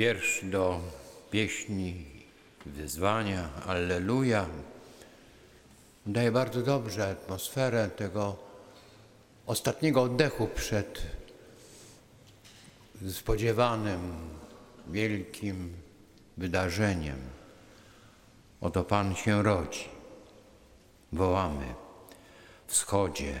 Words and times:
wiersz 0.00 0.40
do 0.44 0.80
pieśni 1.30 2.04
wyzwania 2.66 3.48
Alleluja 3.66 4.46
daje 6.06 6.32
bardzo 6.32 6.62
dobrze 6.62 7.10
atmosferę 7.10 7.90
tego 7.96 8.36
ostatniego 9.46 10.02
oddechu 10.02 10.46
przed 10.46 11.02
spodziewanym 13.10 14.00
wielkim 14.88 15.72
wydarzeniem. 16.36 17.18
Oto 18.60 18.84
Pan 18.84 19.14
się 19.14 19.42
rodzi. 19.42 19.88
Wołamy 21.12 21.74
wschodzie 22.66 23.40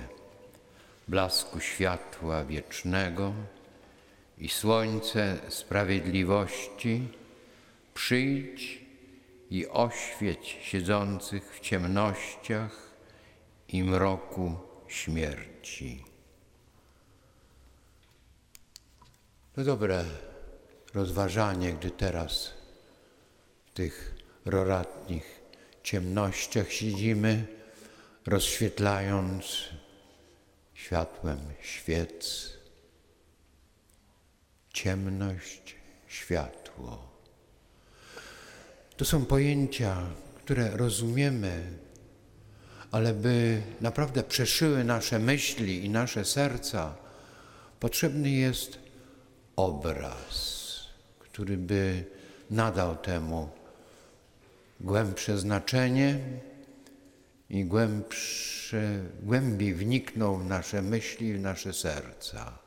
blasku 1.08 1.60
światła 1.60 2.44
wiecznego 2.44 3.32
i 4.40 4.48
słońce 4.48 5.38
sprawiedliwości, 5.48 7.08
przyjdź 7.94 8.80
i 9.50 9.68
oświeć 9.68 10.58
siedzących 10.62 11.54
w 11.54 11.60
ciemnościach 11.60 12.90
i 13.68 13.82
mroku 13.82 14.56
śmierci. 14.88 16.04
To 19.54 19.64
dobre 19.64 20.04
rozważanie, 20.94 21.72
gdy 21.72 21.90
teraz 21.90 22.54
w 23.66 23.72
tych 23.72 24.14
roratnich 24.44 25.40
ciemnościach 25.82 26.72
siedzimy, 26.72 27.46
rozświetlając 28.26 29.68
światłem 30.74 31.38
świec 31.60 32.59
ciemność, 34.72 35.74
światło. 36.08 37.10
To 38.96 39.04
są 39.04 39.24
pojęcia, 39.24 39.96
które 40.44 40.76
rozumiemy, 40.76 41.62
ale 42.90 43.14
by 43.14 43.62
naprawdę 43.80 44.22
przeszyły 44.22 44.84
nasze 44.84 45.18
myśli 45.18 45.84
i 45.84 45.90
nasze 45.90 46.24
serca, 46.24 46.94
potrzebny 47.80 48.30
jest 48.30 48.78
obraz, 49.56 50.76
który 51.18 51.56
by 51.56 52.04
nadał 52.50 52.96
temu 52.96 53.48
głębsze 54.80 55.38
znaczenie 55.38 56.18
i 57.50 57.64
głębsze, 57.64 59.02
głębiej 59.22 59.74
wniknął 59.74 60.36
w 60.36 60.46
nasze 60.46 60.82
myśli, 60.82 61.34
w 61.34 61.40
nasze 61.40 61.72
serca. 61.72 62.58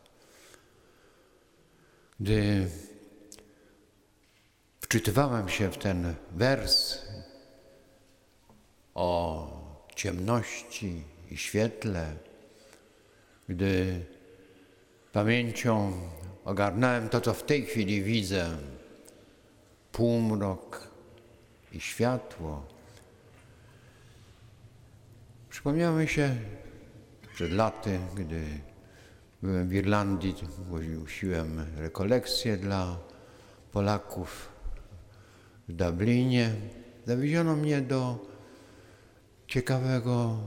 Gdy 2.19 2.69
wczytywałem 4.81 5.49
się 5.49 5.71
w 5.71 5.77
ten 5.77 6.15
wers 6.31 7.01
o 8.93 9.47
ciemności 9.95 11.03
i 11.31 11.37
świetle, 11.37 12.15
gdy 13.49 14.05
pamięcią 15.11 15.93
ogarnąłem 16.45 17.09
to, 17.09 17.21
co 17.21 17.33
w 17.33 17.43
tej 17.43 17.65
chwili 17.65 18.03
widzę, 18.03 18.57
półmrok 19.91 20.87
i 21.71 21.81
światło, 21.81 22.65
przypomniało 25.49 25.97
mi 25.97 26.07
się 26.07 26.35
przed 27.33 27.51
laty, 27.51 27.99
gdy 28.15 28.43
byłem 29.43 29.69
w 29.69 29.73
Irlandii, 29.73 30.35
głosiłem 30.97 31.65
rekolekcje 31.77 32.57
dla 32.57 32.97
Polaków 33.71 34.49
w 35.67 35.73
Dublinie. 35.73 36.55
Zawieziono 37.05 37.55
mnie 37.55 37.81
do 37.81 38.27
ciekawego 39.47 40.37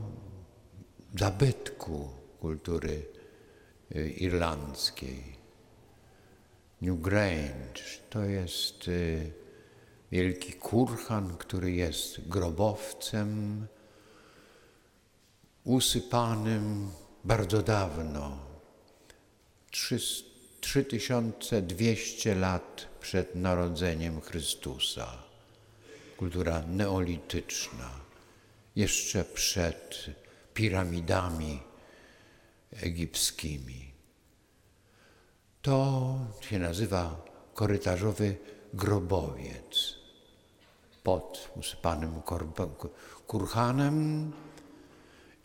zabytku 1.18 2.08
kultury 2.40 3.06
y, 3.96 4.10
irlandzkiej. 4.10 5.36
New 6.82 7.00
Grange 7.00 7.82
to 8.10 8.24
jest 8.24 8.88
y, 8.88 9.32
wielki 10.12 10.52
kurhan, 10.52 11.36
który 11.36 11.72
jest 11.72 12.28
grobowcem 12.28 13.66
usypanym 15.64 16.90
bardzo 17.24 17.62
dawno 17.62 18.45
3200 20.60 22.34
lat 22.34 22.86
przed 23.00 23.34
narodzeniem 23.34 24.20
Chrystusa. 24.20 25.22
Kultura 26.16 26.62
neolityczna, 26.66 27.90
jeszcze 28.76 29.24
przed 29.24 30.06
piramidami 30.54 31.60
egipskimi. 32.72 33.92
To 35.62 36.18
się 36.40 36.58
nazywa 36.58 37.24
korytarzowy 37.54 38.36
grobowiec. 38.74 39.96
Pod 41.02 41.50
usypanym 41.56 42.22
kurhanem 43.26 44.32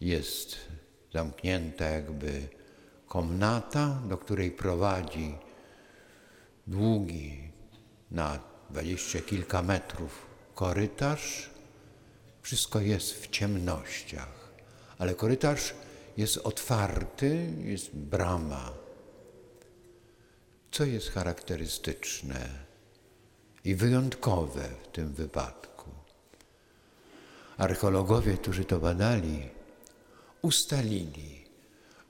jest 0.01 0.57
zamknięta 1.13 1.85
jakby 1.85 2.60
komnata, 3.11 3.99
do 4.07 4.17
której 4.17 4.51
prowadzi 4.51 5.35
długi 6.67 7.51
na 8.11 8.39
dwadzieścia 8.69 9.19
kilka 9.21 9.61
metrów 9.61 10.25
korytarz. 10.55 11.49
Wszystko 12.41 12.79
jest 12.79 13.13
w 13.13 13.27
ciemnościach, 13.27 14.51
ale 14.97 15.15
korytarz 15.15 15.73
jest 16.17 16.37
otwarty, 16.37 17.53
jest 17.63 17.95
brama. 17.95 18.73
Co 20.71 20.85
jest 20.85 21.09
charakterystyczne 21.09 22.49
i 23.63 23.75
wyjątkowe 23.75 24.69
w 24.83 24.87
tym 24.87 25.13
wypadku? 25.13 25.91
Archeologowie, 27.57 28.37
którzy 28.37 28.65
to 28.65 28.79
badali, 28.79 29.49
ustalili, 30.41 31.45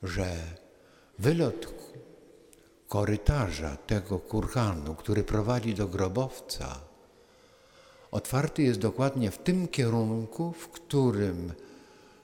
że 0.04 0.62
Wylot 1.22 1.74
korytarza 2.88 3.78
tego 3.78 4.20
kurhanu, 4.20 4.96
który 4.96 5.24
prowadzi 5.24 5.74
do 5.74 5.88
grobowca, 5.88 6.80
otwarty 8.12 8.64
jest 8.64 8.80
dokładnie 8.80 9.32
w 9.32 9.38
tym 9.38 9.68
kierunku, 9.68 10.52
w 10.52 10.70
którym 10.70 11.54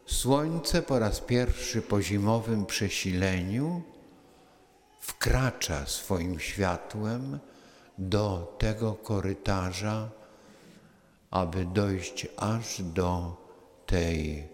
słońce 0.05 0.81
po 0.81 0.99
raz 0.99 1.19
pierwszy 1.19 1.81
po 1.81 2.01
zimowym 2.01 2.65
przesileniu 2.65 3.81
wkracza 4.99 5.85
swoim 5.85 6.39
światłem 6.39 7.39
do 7.97 8.55
tego 8.57 8.93
korytarza, 8.93 10.09
aby 11.31 11.65
dojść 11.65 12.27
aż 12.37 12.81
do 12.81 13.35
tej, 13.85 14.47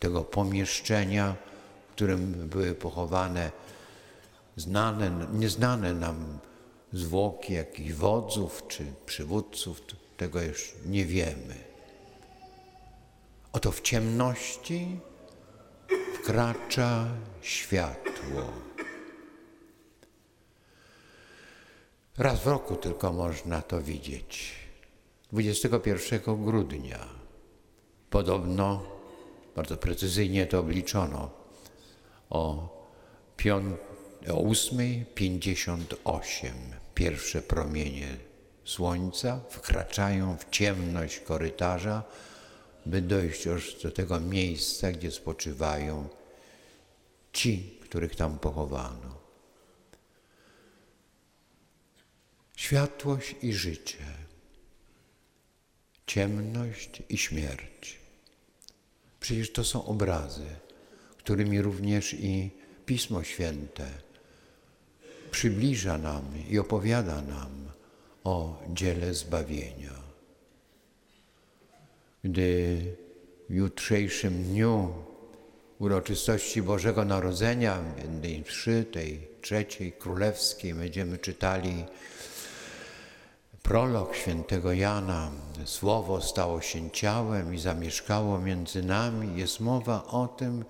tego 0.00 0.24
pomieszczenia, 0.24 1.36
w 1.88 1.92
którym 1.92 2.48
były 2.48 2.74
pochowane 2.74 3.50
znane, 4.58 5.26
nieznane 5.32 5.94
nam 5.94 6.38
zwłoki 6.92 7.52
jakichś 7.52 7.92
wodzów 7.92 8.62
czy 8.68 8.84
przywódców, 9.06 9.82
tego 10.16 10.42
już 10.42 10.74
nie 10.86 11.04
wiemy. 11.04 11.54
Oto 13.52 13.72
w 13.72 13.80
ciemności 13.80 15.00
wkracza 16.14 17.08
światło. 17.42 18.52
Raz 22.18 22.40
w 22.40 22.46
roku 22.46 22.76
tylko 22.76 23.12
można 23.12 23.62
to 23.62 23.82
widzieć. 23.82 24.54
21 25.32 26.44
grudnia. 26.44 27.08
Podobno, 28.10 28.82
bardzo 29.56 29.76
precyzyjnie 29.76 30.46
to 30.46 30.60
obliczono, 30.60 31.30
o 32.30 32.68
5 33.36 33.64
o 33.87 33.87
8.58 34.26 36.48
pierwsze 36.94 37.42
promienie 37.42 38.16
słońca 38.64 39.40
wkraczają 39.50 40.36
w 40.36 40.50
ciemność 40.50 41.20
korytarza, 41.20 42.02
by 42.86 43.02
dojść 43.02 43.44
już 43.44 43.82
do 43.82 43.90
tego 43.90 44.20
miejsca, 44.20 44.92
gdzie 44.92 45.10
spoczywają 45.10 46.08
ci, 47.32 47.78
których 47.82 48.16
tam 48.16 48.38
pochowano. 48.38 49.18
Światłość 52.56 53.34
i 53.42 53.52
życie, 53.52 54.04
ciemność 56.06 57.02
i 57.08 57.18
śmierć. 57.18 57.98
Przecież 59.20 59.52
to 59.52 59.64
są 59.64 59.84
obrazy, 59.84 60.46
którymi 61.18 61.62
również 61.62 62.14
i 62.14 62.50
Pismo 62.86 63.24
Święte 63.24 64.07
przybliża 65.30 65.98
nam 65.98 66.22
i 66.50 66.58
opowiada 66.58 67.22
nam 67.22 67.68
o 68.24 68.62
dziele 68.68 69.14
zbawienia. 69.14 69.94
Gdy 72.24 72.78
w 73.50 73.54
jutrzejszym 73.54 74.42
dniu 74.42 74.92
uroczystości 75.78 76.62
Bożego 76.62 77.04
Narodzenia, 77.04 77.78
jednej 78.02 78.44
trzy, 78.44 78.84
tej 78.92 79.28
trzeciej 79.42 79.92
królewskiej, 79.92 80.74
będziemy 80.74 81.18
czytali 81.18 81.84
prolog 83.62 84.16
świętego 84.16 84.72
Jana. 84.72 85.30
Słowo 85.64 86.20
stało 86.20 86.60
się 86.60 86.90
ciałem 86.90 87.54
i 87.54 87.58
zamieszkało 87.58 88.38
między 88.38 88.82
nami. 88.82 89.38
Jest 89.40 89.60
mowa 89.60 90.04
o 90.04 90.28
tym, 90.28 90.64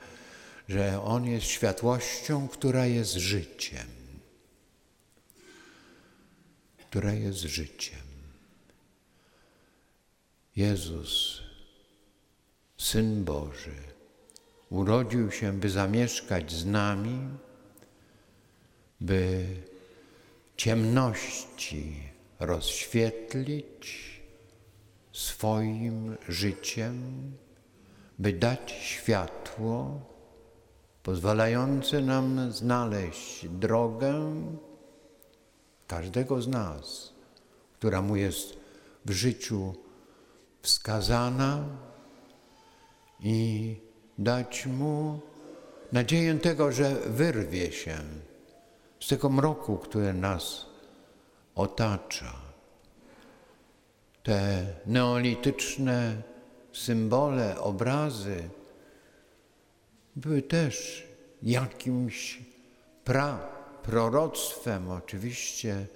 że 0.68 1.02
On 1.02 1.24
jest 1.24 1.46
światłością, 1.46 2.48
która 2.48 2.86
jest 2.86 3.12
życiem. 3.12 3.97
Która 6.90 7.12
jest 7.12 7.38
życiem. 7.38 8.00
Jezus, 10.56 11.42
Syn 12.78 13.24
Boży, 13.24 13.76
urodził 14.70 15.30
się, 15.30 15.52
by 15.52 15.70
zamieszkać 15.70 16.52
z 16.52 16.66
nami, 16.66 17.28
by 19.00 19.46
ciemności 20.56 22.02
rozświetlić 22.40 24.20
swoim 25.12 26.16
życiem, 26.28 27.02
by 28.18 28.32
dać 28.32 28.72
światło 28.72 30.00
pozwalające 31.02 32.00
nam 32.00 32.52
znaleźć 32.52 33.48
drogę 33.48 34.34
każdego 35.88 36.42
z 36.42 36.48
nas, 36.48 37.12
która 37.78 38.02
mu 38.02 38.16
jest 38.16 38.56
w 39.04 39.10
życiu 39.10 39.74
wskazana 40.62 41.64
i 43.20 43.76
dać 44.18 44.66
mu 44.66 45.20
nadzieję 45.92 46.38
tego, 46.38 46.72
że 46.72 46.94
wyrwie 46.94 47.72
się 47.72 47.98
z 49.00 49.08
tego 49.08 49.28
mroku, 49.28 49.76
który 49.76 50.14
nas 50.14 50.66
otacza. 51.54 52.32
Te 54.22 54.66
neolityczne 54.86 56.22
symbole, 56.72 57.60
obrazy 57.60 58.48
były 60.16 60.42
też 60.42 61.06
jakimś 61.42 62.42
pra, 63.04 63.57
proroctwem, 63.88 64.90
oczywiście 64.90 65.86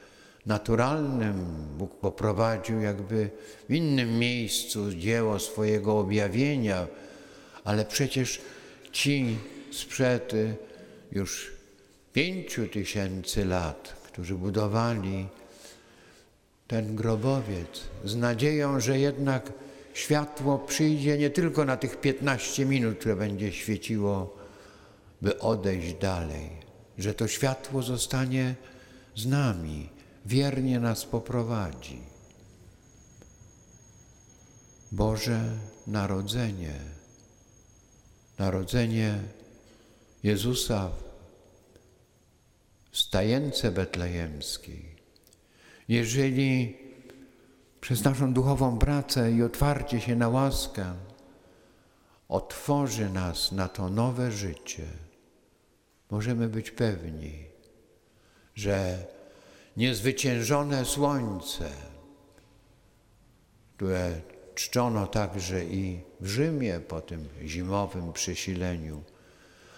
naturalnym. 0.46 1.46
Bóg 1.78 2.00
poprowadził 2.00 2.80
jakby 2.80 3.30
w 3.68 3.74
innym 3.74 4.18
miejscu 4.18 4.92
dzieło 4.94 5.38
swojego 5.38 5.98
objawienia, 5.98 6.86
ale 7.64 7.84
przecież 7.84 8.40
ci 8.92 9.38
sprzed 9.70 10.32
już 11.12 11.52
pięciu 12.12 12.68
tysięcy 12.68 13.44
lat, 13.44 13.96
którzy 14.06 14.34
budowali 14.34 15.26
ten 16.68 16.96
grobowiec 16.96 17.80
z 18.04 18.16
nadzieją, 18.16 18.80
że 18.80 18.98
jednak 18.98 19.52
światło 19.94 20.58
przyjdzie 20.58 21.18
nie 21.18 21.30
tylko 21.30 21.64
na 21.64 21.76
tych 21.76 22.00
15 22.00 22.64
minut, 22.64 22.98
które 22.98 23.16
będzie 23.16 23.52
świeciło, 23.52 24.36
by 25.22 25.38
odejść 25.38 25.94
dalej, 25.94 26.61
że 26.98 27.14
to 27.14 27.28
światło 27.28 27.82
zostanie 27.82 28.54
z 29.16 29.26
nami, 29.26 29.88
wiernie 30.26 30.80
nas 30.80 31.04
poprowadzi. 31.04 31.98
Boże 34.92 35.40
Narodzenie, 35.86 36.74
Narodzenie 38.38 39.18
Jezusa 40.22 40.90
w 42.90 42.98
stajence 42.98 43.70
betlejemskiej. 43.70 44.96
Jeżeli 45.88 46.76
przez 47.80 48.04
naszą 48.04 48.32
duchową 48.32 48.78
pracę 48.78 49.32
i 49.32 49.42
otwarcie 49.42 50.00
się 50.00 50.16
na 50.16 50.28
łaskę 50.28 50.94
otworzy 52.28 53.10
nas 53.10 53.52
na 53.52 53.68
to 53.68 53.88
nowe 53.88 54.32
życie, 54.32 54.86
możemy 56.12 56.48
być 56.48 56.70
pewni, 56.70 57.44
że 58.54 59.06
niezwyciężone 59.76 60.84
słońce, 60.84 61.70
które 63.76 64.20
czczono 64.54 65.06
także 65.06 65.64
i 65.64 66.00
w 66.20 66.26
Rzymie 66.26 66.80
po 66.88 67.00
tym 67.00 67.28
zimowym 67.44 68.12
przesileniu, 68.12 69.02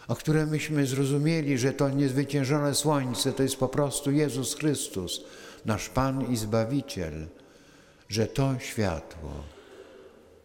a 0.08 0.14
które 0.14 0.46
myśmy 0.46 0.86
zrozumieli, 0.86 1.58
że 1.58 1.72
to 1.72 1.88
niezwyciężone 1.88 2.74
słońce 2.74 3.32
to 3.32 3.42
jest 3.42 3.56
po 3.56 3.68
prostu 3.68 4.10
Jezus 4.10 4.54
Chrystus, 4.54 5.24
nasz 5.64 5.88
Pan 5.88 6.32
i 6.32 6.36
Zbawiciel, 6.36 7.26
że 8.08 8.26
to 8.26 8.58
światło 8.58 9.30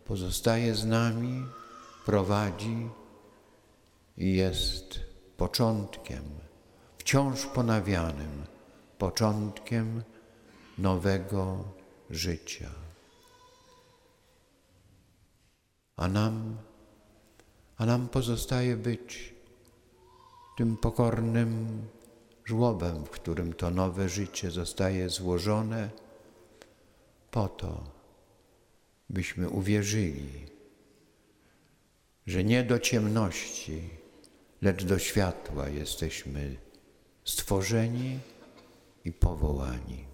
pozostaje 0.06 0.76
z 0.76 0.86
nami, 0.86 1.46
prowadzi 2.06 2.90
i 4.18 4.36
jest 4.36 5.09
początkiem, 5.40 6.24
wciąż 6.98 7.46
ponawianym, 7.46 8.44
początkiem 8.98 10.04
nowego 10.78 11.64
życia. 12.10 12.70
A 15.98 16.08
nam, 16.08 16.58
a 17.78 17.86
nam 17.86 18.10
pozostaje 18.10 18.76
być 18.78 19.34
tym 20.58 20.78
pokornym 20.78 21.82
żłobem, 22.46 23.06
w 23.06 23.10
którym 23.10 23.54
to 23.54 23.72
nowe 23.72 24.10
życie 24.10 24.52
zostaje 24.52 25.10
złożone, 25.10 25.90
po 27.32 27.48
to, 27.48 27.84
byśmy 29.10 29.50
uwierzyli, 29.50 30.46
że 32.28 32.44
nie 32.44 32.64
do 32.64 32.80
ciemności, 32.80 34.00
lecz 34.62 34.84
do 34.84 35.00
światła 35.00 35.70
jesteśmy 35.70 36.56
stworzeni 37.24 38.20
i 39.06 39.12
powołani. 39.12 40.09